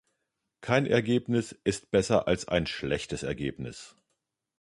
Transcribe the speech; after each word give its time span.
Kein 0.61 0.87
Ergebnis 0.87 1.51
ist 1.63 1.91
besser 1.91 2.27
als 2.27 2.47
ein 2.47 2.65
schlechtes 2.65 3.21
Ergebnis. 3.21 3.95